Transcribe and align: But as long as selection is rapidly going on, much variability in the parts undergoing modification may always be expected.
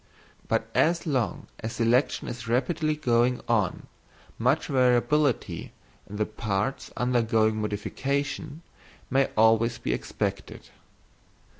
But 0.47 0.67
as 0.73 1.05
long 1.05 1.45
as 1.59 1.73
selection 1.73 2.27
is 2.27 2.47
rapidly 2.47 2.95
going 2.95 3.39
on, 3.47 3.85
much 4.39 4.65
variability 4.65 5.73
in 6.09 6.15
the 6.15 6.25
parts 6.25 6.89
undergoing 6.97 7.61
modification 7.61 8.63
may 9.11 9.29
always 9.37 9.77
be 9.77 9.93
expected. 9.93 10.71